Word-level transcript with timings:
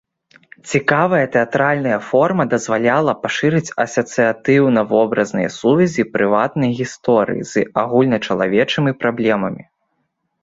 Цікавая 0.69 1.25
тэатральная 1.33 1.97
форма 2.05 2.43
дазваляла 2.53 3.13
пашырыць 3.25 3.75
асацыятыўна-вобразныя 3.83 5.49
сувязі 5.59 6.05
прыватнай 6.15 6.71
гісторыі 6.79 7.47
з 7.51 7.67
агульначалавечымі 7.83 8.91
праблемамі. 9.05 9.63